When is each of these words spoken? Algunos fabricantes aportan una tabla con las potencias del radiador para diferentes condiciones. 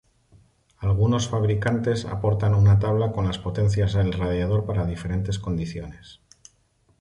Algunos 0.91 1.27
fabricantes 1.33 2.05
aportan 2.05 2.55
una 2.55 2.79
tabla 2.79 3.11
con 3.11 3.27
las 3.27 3.37
potencias 3.37 3.93
del 3.93 4.13
radiador 4.13 4.65
para 4.65 4.87
diferentes 4.87 5.37
condiciones. 5.37 6.21